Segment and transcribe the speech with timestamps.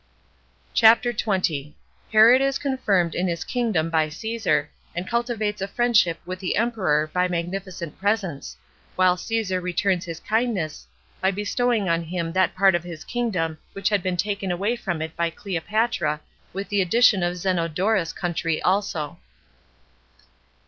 [0.73, 1.75] CHAPTER 20.
[2.11, 7.11] Herod Is Confirmed In His Kingdom By Caesar, And Cultivates A Friendship With The Emperor
[7.13, 8.57] By Magnificent Presents;
[8.95, 10.87] While Caesar Returns His Kindness
[11.21, 15.03] By Bestowing On Him That Part Of His Kingdom Which Had Been Taken Away From
[15.03, 16.21] It By Cleopatra
[16.51, 19.19] With The Addition Of Zenodoruss Country Also.